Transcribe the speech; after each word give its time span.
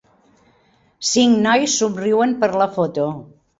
Cinc 1.09 1.37
nois 1.45 1.77
somriuen 1.83 2.35
per 2.43 2.53
la 2.65 2.71
foto. 2.81 3.09